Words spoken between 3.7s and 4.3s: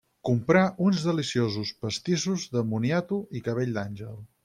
d'àngel.